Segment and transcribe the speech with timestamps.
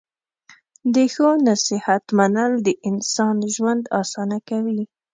[0.93, 4.81] د ښو نصیحت منل د انسان ژوند اسانه کوي.